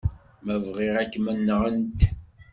[0.45, 2.01] Ma bɣiɣ, ad kem-nɣent.